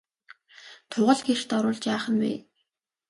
[0.91, 2.33] Тугал гэрт оруулж яах нь вэ?